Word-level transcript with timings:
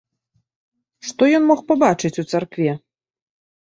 Што 1.11 1.23
ён 1.41 1.47
мог 1.53 1.59
пабачыць 1.71 2.15
у 2.25 2.29
царкве? 2.31 2.71